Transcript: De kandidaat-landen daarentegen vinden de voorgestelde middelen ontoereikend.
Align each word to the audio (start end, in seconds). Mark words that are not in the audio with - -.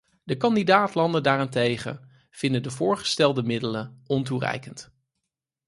De 0.23 0.37
kandidaat-landen 0.37 1.23
daarentegen 1.23 2.09
vinden 2.29 2.63
de 2.63 2.71
voorgestelde 2.71 3.43
middelen 3.43 4.01
ontoereikend. 4.07 4.93